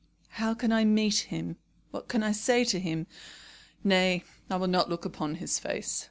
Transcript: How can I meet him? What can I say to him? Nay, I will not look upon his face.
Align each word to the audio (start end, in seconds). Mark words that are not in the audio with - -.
How 0.29 0.55
can 0.55 0.71
I 0.71 0.83
meet 0.83 1.29
him? 1.31 1.57
What 1.91 2.07
can 2.07 2.23
I 2.23 2.31
say 2.31 2.63
to 2.63 2.79
him? 2.79 3.05
Nay, 3.83 4.23
I 4.49 4.55
will 4.55 4.65
not 4.65 4.89
look 4.89 5.05
upon 5.05 5.35
his 5.35 5.59
face. 5.59 5.99